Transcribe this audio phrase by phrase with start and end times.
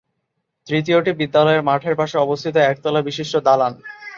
[0.67, 3.73] তৃতীয়টি বিদ্যালয়ের মাঠের পাশে অবস্থিত একতলা বিশিষ্ট দালান।